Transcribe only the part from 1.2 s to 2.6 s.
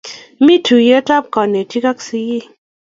kanetik ak sikik